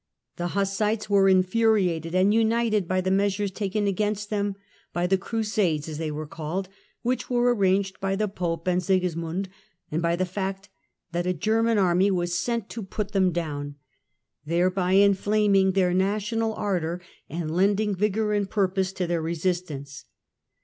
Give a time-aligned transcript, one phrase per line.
[0.37, 4.55] The Hussites were infuriated and united by the measures taken against them,
[4.93, 6.69] by the Crusades as they were called
[7.03, 9.47] which were arranged by the Pope and Sigismund,
[9.91, 10.69] and by the fact
[11.11, 13.75] that a German army was sent to put them down,
[14.43, 16.99] thereby inflaming their national ardour
[17.29, 20.05] and lending vigour and purpose to their resistance.